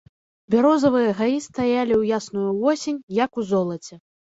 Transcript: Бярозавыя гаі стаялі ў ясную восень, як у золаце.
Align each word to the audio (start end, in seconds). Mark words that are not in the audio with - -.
Бярозавыя 0.53 1.11
гаі 1.19 1.35
стаялі 1.49 1.93
ў 2.01 2.17
ясную 2.19 2.51
восень, 2.65 3.01
як 3.23 3.31
у 3.45 3.49
золаце. 3.53 4.03